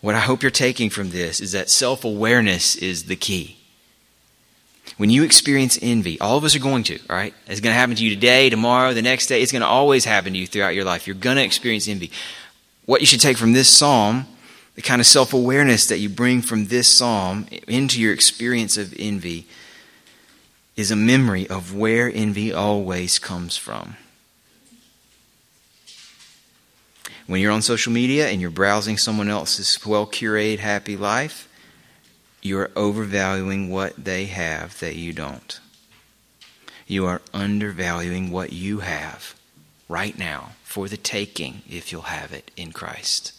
[0.00, 3.59] what I hope you're taking from this is that self awareness is the key.
[5.00, 7.32] When you experience envy, all of us are going to, right?
[7.46, 9.40] It's going to happen to you today, tomorrow, the next day.
[9.40, 11.06] It's going to always happen to you throughout your life.
[11.06, 12.10] You're going to experience envy.
[12.84, 14.26] What you should take from this psalm,
[14.74, 18.94] the kind of self awareness that you bring from this psalm into your experience of
[18.98, 19.46] envy,
[20.76, 23.96] is a memory of where envy always comes from.
[27.26, 31.48] When you're on social media and you're browsing someone else's well curated, happy life,
[32.42, 35.60] you are overvaluing what they have that you don't.
[36.86, 39.34] You are undervaluing what you have
[39.88, 43.32] right now for the taking if you'll have it in Christ.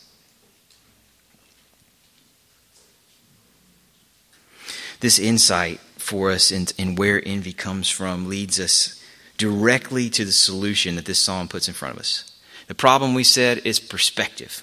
[5.00, 9.04] This insight for us in, in where envy comes from leads us
[9.38, 12.32] directly to the solution that this psalm puts in front of us.
[12.68, 14.62] The problem, we said, is perspective.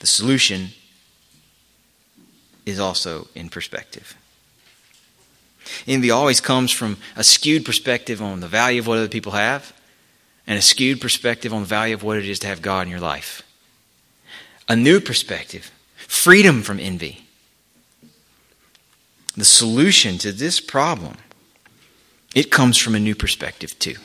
[0.00, 0.70] The solution
[2.68, 4.16] is also in perspective.
[5.86, 9.72] Envy always comes from a skewed perspective on the value of what other people have
[10.46, 12.90] and a skewed perspective on the value of what it is to have God in
[12.90, 13.42] your life.
[14.68, 17.26] A new perspective, freedom from envy.
[19.36, 21.16] The solution to this problem,
[22.34, 23.96] it comes from a new perspective too.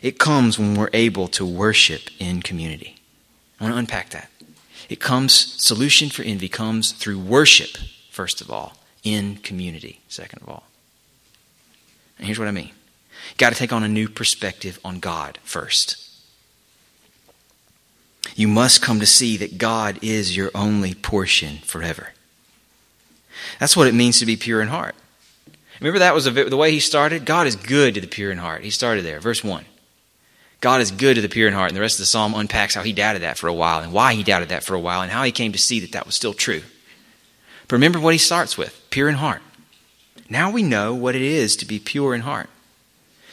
[0.00, 2.96] It comes when we're able to worship in community.
[3.58, 4.30] I want to unpack that.
[4.88, 7.76] It comes, solution for envy comes through worship,
[8.10, 10.64] first of all, in community, second of all.
[12.18, 15.38] And here's what I mean you got to take on a new perspective on God
[15.42, 16.00] first.
[18.34, 22.08] You must come to see that God is your only portion forever.
[23.60, 24.94] That's what it means to be pure in heart.
[25.80, 27.24] Remember that was the way he started?
[27.24, 28.62] God is good to the pure in heart.
[28.62, 29.64] He started there, verse 1.
[30.64, 31.68] God is good to the pure in heart.
[31.68, 33.92] And the rest of the psalm unpacks how he doubted that for a while and
[33.92, 36.06] why he doubted that for a while and how he came to see that that
[36.06, 36.62] was still true.
[37.68, 39.42] But remember what he starts with pure in heart.
[40.30, 42.48] Now we know what it is to be pure in heart.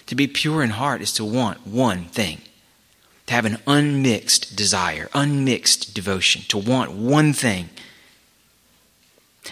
[0.07, 2.41] To be pure in heart is to want one thing
[3.27, 7.69] to have an unmixed desire, unmixed devotion, to want one thing.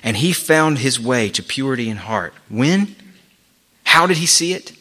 [0.03, 2.33] And he found his way to purity in heart.
[2.49, 2.97] When?
[3.85, 4.73] How did he see it?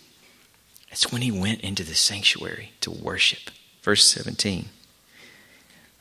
[0.99, 3.53] It's when he went into the sanctuary to worship.
[3.83, 4.69] Verse 17.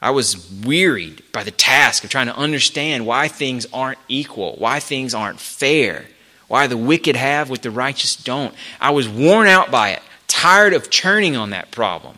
[0.01, 4.79] I was wearied by the task of trying to understand why things aren't equal, why
[4.79, 6.05] things aren't fair,
[6.47, 8.55] why the wicked have what the righteous don't.
[8.81, 12.17] I was worn out by it, tired of churning on that problem.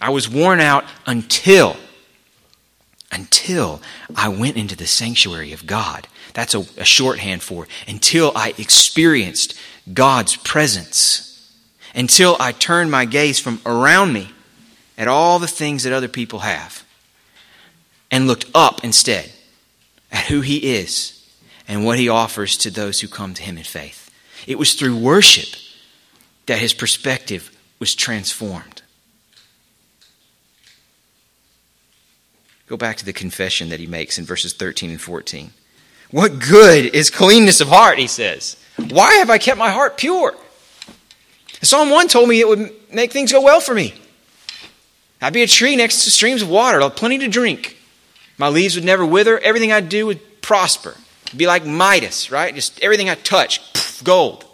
[0.00, 1.74] I was worn out until
[3.10, 3.82] until
[4.14, 6.06] I went into the sanctuary of God.
[6.32, 9.58] That's a, a shorthand for until I experienced
[9.92, 11.33] God's presence
[11.94, 14.32] until I turned my gaze from around me
[14.98, 16.84] at all the things that other people have
[18.10, 19.32] and looked up instead
[20.10, 21.10] at who He is
[21.66, 24.10] and what He offers to those who come to Him in faith.
[24.46, 25.58] It was through worship
[26.46, 28.82] that His perspective was transformed.
[32.66, 35.50] Go back to the confession that he makes in verses 13 and 14.
[36.10, 38.56] What good is cleanness of heart, he says.
[38.88, 40.34] Why have I kept my heart pure?
[41.62, 43.94] Psalm 1 told me it would make things go well for me.
[45.20, 47.78] I'd be a tree next to streams of water, I'd have plenty to drink.
[48.36, 49.38] My leaves would never wither.
[49.38, 50.96] Everything I'd do would prosper.
[51.26, 52.54] It'd be like Midas, right?
[52.54, 54.44] Just everything I touch, poof, gold.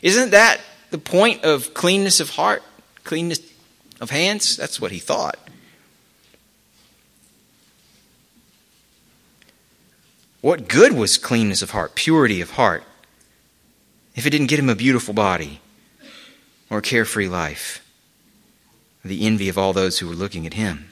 [0.00, 0.60] Isn't that
[0.90, 2.62] the point of cleanness of heart,
[3.04, 3.40] cleanness
[4.00, 4.56] of hands?
[4.56, 5.38] That's what he thought.
[10.40, 12.82] What good was cleanness of heart, purity of heart,
[14.14, 15.60] if it didn't get him a beautiful body?
[16.70, 17.84] Or carefree life,
[19.04, 20.88] the envy of all those who were looking at him.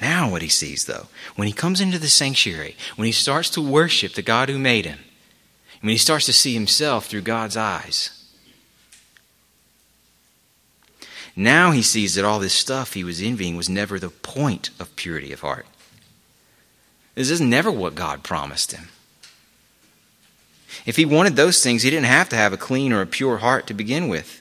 [0.00, 3.60] Now, what he sees, though, when he comes into the sanctuary, when he starts to
[3.60, 5.00] worship the God who made him,
[5.80, 8.20] when he starts to see himself through God's eyes,
[11.36, 14.94] Now he sees that all this stuff he was envying was never the point of
[14.96, 15.66] purity of heart.
[17.14, 18.88] This is never what God promised him.
[20.86, 23.38] If he wanted those things, he didn't have to have a clean or a pure
[23.38, 24.40] heart to begin with.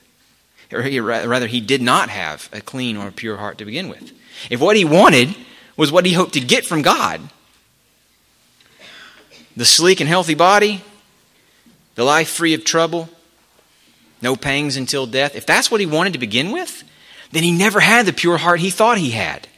[0.71, 3.89] Or he, rather, he did not have a clean or a pure heart to begin
[3.89, 4.11] with.
[4.49, 5.36] If what he wanted
[5.75, 7.21] was what he hoped to get from God
[9.57, 10.82] the sleek and healthy body,
[11.95, 13.09] the life free of trouble,
[14.21, 16.84] no pangs until death, if that's what he wanted to begin with,
[17.32, 19.49] then he never had the pure heart he thought he had.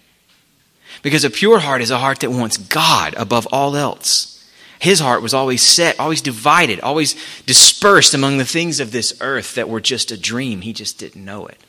[1.03, 4.40] Because a pure heart is a heart that wants God above all else.
[4.81, 7.15] His heart was always set, always divided, always
[7.45, 10.61] dispersed among the things of this earth that were just a dream.
[10.61, 11.59] He just didn't know it.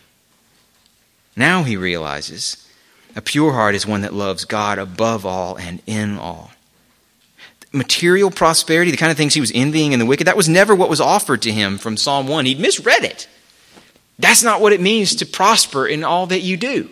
[1.36, 2.66] Now he realizes
[3.14, 6.52] a pure heart is one that loves God above all and in all.
[7.70, 10.74] Material prosperity, the kind of things he was envying in the wicked, that was never
[10.74, 12.46] what was offered to him from Psalm 1.
[12.46, 13.28] He'd misread it.
[14.18, 16.88] That's not what it means to prosper in all that you do.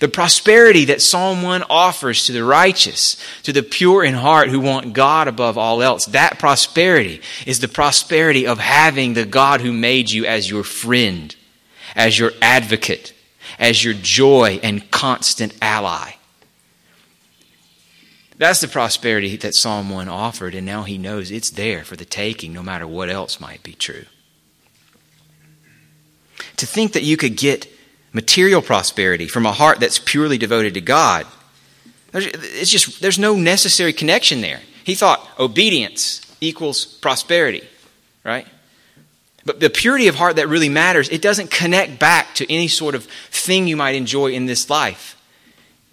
[0.00, 4.58] The prosperity that Psalm 1 offers to the righteous, to the pure in heart who
[4.58, 9.72] want God above all else, that prosperity is the prosperity of having the God who
[9.72, 11.36] made you as your friend,
[11.94, 13.12] as your advocate,
[13.58, 16.12] as your joy and constant ally.
[18.38, 22.06] That's the prosperity that Psalm 1 offered, and now he knows it's there for the
[22.06, 24.06] taking, no matter what else might be true.
[26.56, 27.70] To think that you could get
[28.12, 31.26] material prosperity from a heart that's purely devoted to God,
[32.12, 34.60] it's just, there's no necessary connection there.
[34.84, 37.62] He thought obedience equals prosperity,
[38.24, 38.46] right?
[39.44, 42.94] But the purity of heart that really matters, it doesn't connect back to any sort
[42.94, 45.16] of thing you might enjoy in this life.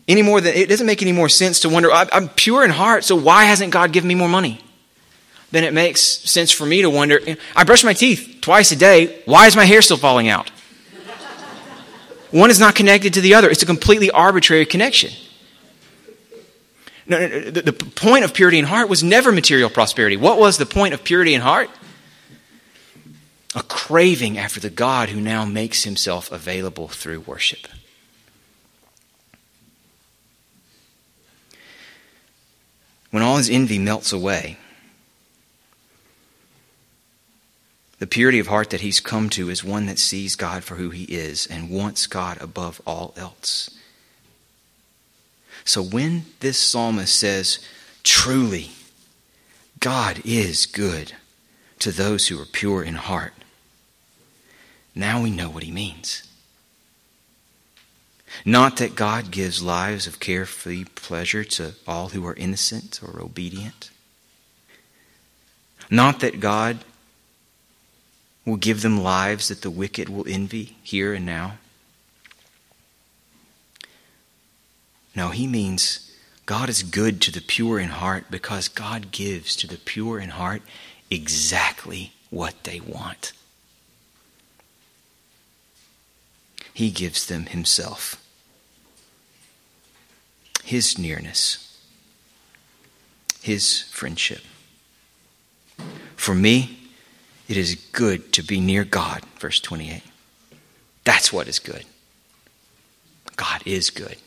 [0.07, 3.03] Any more than it doesn't make any more sense to wonder, I'm pure in heart,
[3.03, 4.61] so why hasn't God given me more money?
[5.51, 7.20] Then it makes sense for me to wonder,
[7.55, 10.49] I brush my teeth twice a day, why is my hair still falling out?
[12.32, 13.49] One is not connected to the other.
[13.49, 15.11] It's a completely arbitrary connection.
[17.05, 20.17] No, no, the, the point of purity in heart was never material prosperity.
[20.17, 21.69] What was the point of purity in heart?
[23.55, 27.67] A craving after the God who now makes himself available through worship.
[33.09, 34.57] When all his envy melts away,
[38.00, 40.91] The purity of heart that he's come to is one that sees God for who
[40.91, 43.72] he is and wants God above all else.
[45.66, 47.60] So when this psalmist says,
[48.04, 48.72] truly,
[49.80, 51.14] God is good
[51.80, 53.34] to those who are pure in heart,
[54.93, 56.24] now we know what he means.
[58.45, 63.89] Not that God gives lives of carefree pleasure to all who are innocent or obedient.
[65.89, 66.80] Not that God
[68.48, 71.58] will give them lives that the wicked will envy here and now?
[75.14, 79.68] No, he means God is good to the pure in heart because God gives to
[79.68, 80.62] the pure in heart
[81.12, 83.34] exactly what they want.
[86.74, 88.24] He gives them Himself,
[90.64, 91.82] His nearness,
[93.41, 94.41] His friendship.
[96.16, 96.76] For me,
[97.48, 100.04] it is good to be near God, verse 28.
[101.04, 101.86] That's what is good.
[103.38, 104.18] God is good.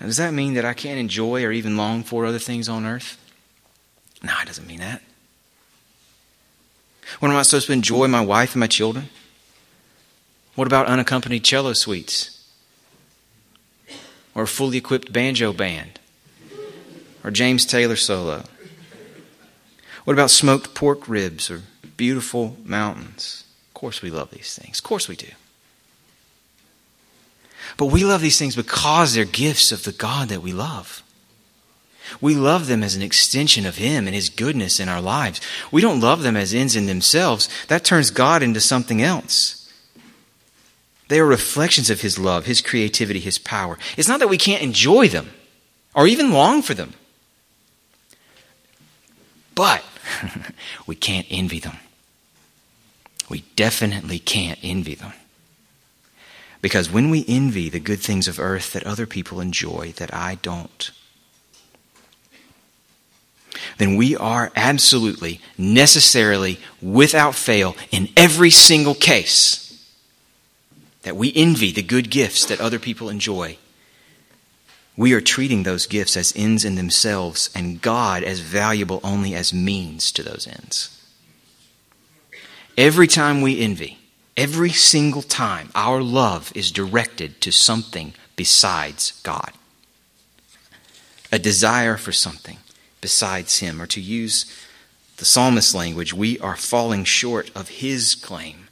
[0.00, 2.84] Now, does that mean that I can't enjoy or even long for other things on
[2.84, 3.18] earth?
[4.22, 5.02] No, it doesn't mean that.
[7.20, 9.08] What am I supposed to enjoy my wife and my children?
[10.54, 12.30] What about unaccompanied cello suites?
[14.34, 16.00] Or a fully equipped banjo band?
[17.22, 18.44] Or James Taylor solo?
[20.04, 21.62] What about smoked pork ribs or
[21.96, 23.44] beautiful mountains?
[23.68, 24.78] Of course, we love these things.
[24.78, 25.28] Of course, we do.
[27.76, 31.02] But we love these things because they're gifts of the God that we love.
[32.20, 35.40] We love them as an extension of Him and His goodness in our lives.
[35.72, 37.48] We don't love them as ends in themselves.
[37.68, 39.72] That turns God into something else.
[41.08, 43.78] They are reflections of His love, His creativity, His power.
[43.96, 45.30] It's not that we can't enjoy them
[45.94, 46.92] or even long for them.
[49.54, 49.82] But
[50.86, 51.78] we can't envy them.
[53.28, 55.12] We definitely can't envy them.
[56.60, 60.36] Because when we envy the good things of earth that other people enjoy that I
[60.36, 60.90] don't,
[63.78, 69.60] then we are absolutely, necessarily, without fail, in every single case,
[71.02, 73.58] that we envy the good gifts that other people enjoy
[74.96, 79.52] we are treating those gifts as ends in themselves and God as valuable only as
[79.52, 80.90] means to those ends.
[82.76, 83.98] Every time we envy,
[84.36, 89.52] Every single time, our love is directed to something besides God.
[91.30, 92.58] A desire for something
[93.00, 94.46] besides Him, or to use
[95.18, 98.66] the psalmist's language, we are falling short of his claim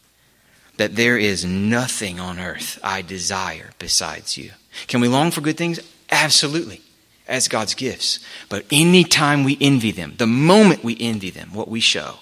[0.78, 4.52] that there is nothing on earth I desire besides you.
[4.88, 5.78] Can we long for good things?
[6.12, 6.82] Absolutely,
[7.26, 8.20] as God's gifts.
[8.50, 12.18] But any time we envy them, the moment we envy them, what we show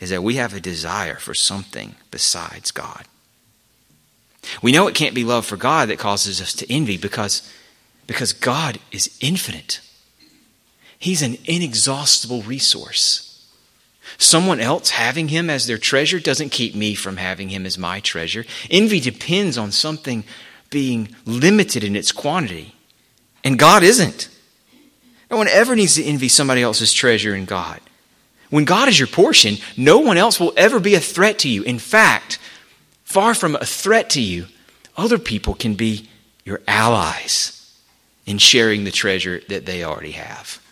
[0.00, 3.04] is that we have a desire for something besides God.
[4.62, 7.52] We know it can't be love for God that causes us to envy because,
[8.06, 9.80] because God is infinite.
[10.98, 13.46] He's an inexhaustible resource.
[14.16, 18.00] Someone else having him as their treasure doesn't keep me from having him as my
[18.00, 18.46] treasure.
[18.70, 20.24] Envy depends on something
[20.70, 22.74] being limited in its quantity,
[23.44, 24.28] and God isn't.
[25.30, 27.80] No one ever needs to envy somebody else's treasure in God.
[28.50, 31.62] When God is your portion, no one else will ever be a threat to you.
[31.62, 32.38] In fact,
[33.04, 34.46] far from a threat to you,
[34.96, 36.08] other people can be
[36.44, 37.54] your allies
[38.24, 40.62] in sharing the treasure that they already have.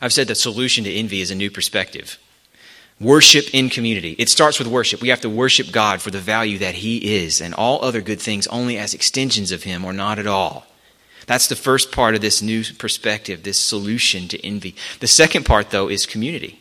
[0.00, 2.18] I've said the solution to envy is a new perspective.
[3.00, 4.14] Worship in community.
[4.18, 5.00] It starts with worship.
[5.00, 8.20] We have to worship God for the value that He is, and all other good
[8.20, 10.66] things only as extensions of Him or not at all.
[11.26, 14.74] That's the first part of this new perspective, this solution to envy.
[15.00, 16.58] The second part, though, is community.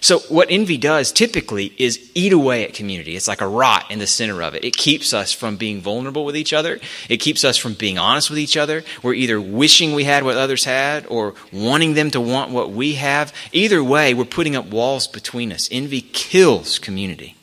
[0.00, 3.16] So, what envy does typically is eat away at community.
[3.16, 4.64] It's like a rot in the center of it.
[4.64, 6.78] It keeps us from being vulnerable with each other.
[7.08, 8.84] It keeps us from being honest with each other.
[9.02, 12.94] We're either wishing we had what others had or wanting them to want what we
[12.94, 13.32] have.
[13.52, 15.68] Either way, we're putting up walls between us.
[15.72, 17.37] Envy kills community.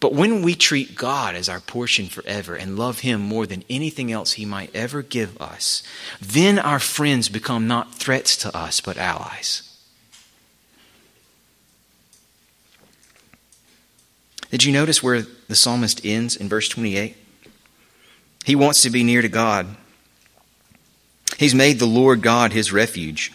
[0.00, 4.12] But when we treat God as our portion forever and love Him more than anything
[4.12, 5.82] else He might ever give us,
[6.20, 9.64] then our friends become not threats to us, but allies.
[14.50, 17.16] Did you notice where the psalmist ends in verse 28?
[18.44, 19.76] He wants to be near to God.
[21.36, 23.32] He's made the Lord God his refuge.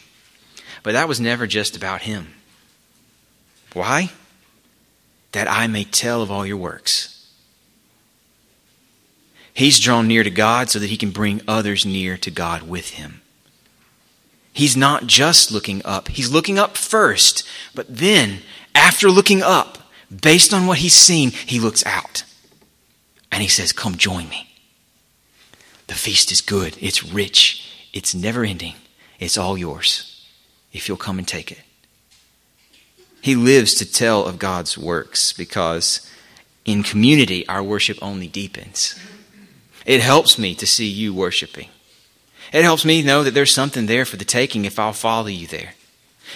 [0.82, 2.34] But that was never just about him.
[3.74, 4.12] Why?
[5.34, 7.14] That I may tell of all your works.
[9.54, 12.92] He's drawn near to God so that he can bring others near to God with
[12.92, 13.22] him.
[14.52, 18.42] He's not just looking up, he's looking up first, but then,
[18.76, 19.80] after looking up,
[20.22, 22.24] based on what he's seen, he looks out
[23.32, 24.50] and he says, Come join me.
[25.88, 28.76] The feast is good, it's rich, it's never ending,
[29.20, 30.28] it's all yours
[30.72, 31.62] if you'll come and take it.
[33.24, 36.06] He lives to tell of God's works because
[36.66, 39.00] in community, our worship only deepens.
[39.86, 41.70] It helps me to see you worshiping.
[42.52, 45.48] It helps me know that there's something there for the taking if I'll follow you
[45.48, 45.76] there.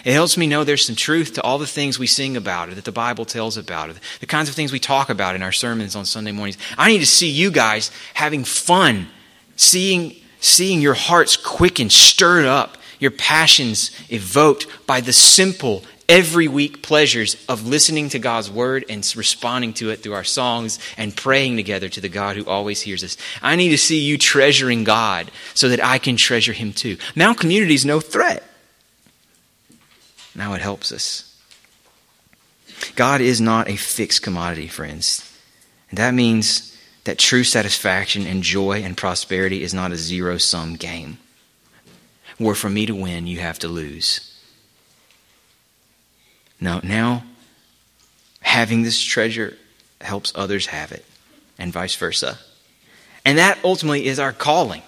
[0.05, 2.75] It helps me know there's some truth to all the things we sing about, or
[2.75, 5.51] that the Bible tells about, or the kinds of things we talk about in our
[5.51, 6.57] sermons on Sunday mornings.
[6.77, 9.09] I need to see you guys having fun,
[9.57, 16.81] seeing, seeing your hearts quickened, stirred up, your passions evoked by the simple, every week
[16.81, 21.57] pleasures of listening to God's word and responding to it through our songs and praying
[21.57, 23.17] together to the God who always hears us.
[23.41, 26.97] I need to see you treasuring God so that I can treasure Him too.
[27.15, 28.43] Now, community is no threat.
[30.33, 31.23] Now it helps us.
[32.95, 35.23] God is not a fixed commodity, friends.
[35.89, 40.75] And that means that true satisfaction and joy and prosperity is not a zero sum
[40.75, 41.17] game,
[42.37, 44.26] where for me to win, you have to lose.
[46.59, 47.23] No, now
[48.41, 49.57] having this treasure
[50.01, 51.05] helps others have it,
[51.59, 52.39] and vice versa.
[53.25, 54.81] And that ultimately is our calling.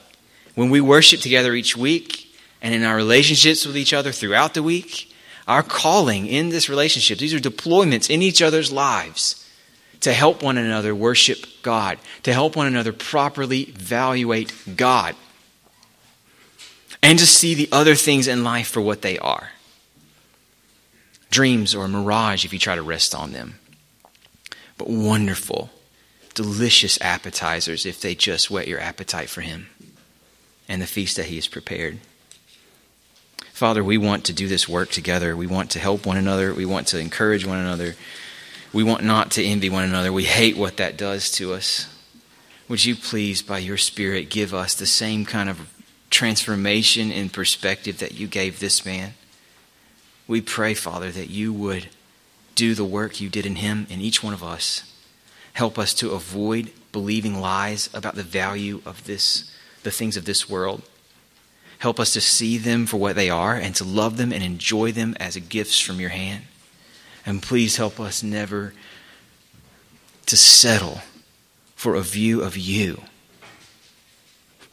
[0.56, 4.64] When we worship together each week and in our relationships with each other throughout the
[4.64, 5.14] week,
[5.48, 9.46] our calling in this relationship, these are deployments in each other's lives
[10.02, 15.16] to help one another worship God, to help one another properly evaluate God,
[17.04, 19.52] and to see the other things in life for what they are
[21.30, 23.60] dreams or a mirage if you try to rest on them,
[24.78, 25.70] but wonderful,
[26.34, 29.70] delicious appetizers if they just whet your appetite for Him
[30.68, 32.00] and the feast that He has prepared.
[33.52, 35.36] Father, we want to do this work together.
[35.36, 36.54] We want to help one another.
[36.54, 37.96] We want to encourage one another.
[38.72, 40.14] We want not to envy one another.
[40.14, 41.88] We hate what that does to us.
[42.70, 45.74] Would you please, by your Spirit, give us the same kind of
[46.10, 49.14] transformation in perspective that you gave this man?
[50.30, 51.88] We pray, Father, that you would
[52.54, 54.84] do the work you did in him in each one of us.
[55.54, 59.52] Help us to avoid believing lies about the value of this,
[59.82, 60.84] the things of this world.
[61.80, 64.92] Help us to see them for what they are and to love them and enjoy
[64.92, 66.44] them as gifts from your hand.
[67.26, 68.76] And please help us never
[70.28, 71.02] to settle
[71.76, 73.02] for a view of you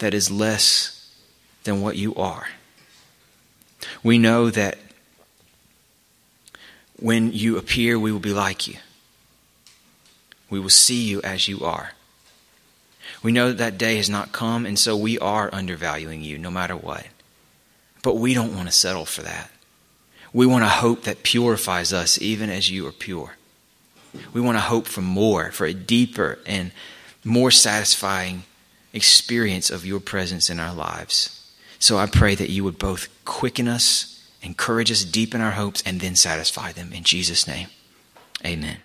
[0.00, 1.16] that is less
[1.64, 2.48] than what you are.
[4.02, 4.76] We know that
[6.98, 8.76] when you appear, we will be like you.
[10.48, 11.92] We will see you as you are.
[13.22, 16.50] We know that that day has not come, and so we are undervaluing you no
[16.50, 17.06] matter what.
[18.02, 19.50] But we don't want to settle for that.
[20.32, 23.36] We want a hope that purifies us even as you are pure.
[24.32, 26.72] We want a hope for more, for a deeper and
[27.24, 28.44] more satisfying
[28.92, 31.50] experience of your presence in our lives.
[31.78, 34.15] So I pray that you would both quicken us,
[34.46, 36.92] encourage us, deepen our hopes, and then satisfy them.
[36.92, 37.68] In Jesus' name,
[38.44, 38.78] amen.